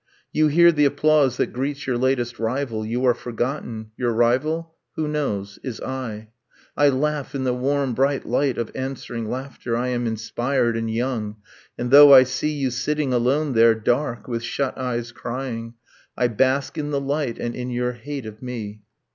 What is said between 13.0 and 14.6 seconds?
alone there, dark, with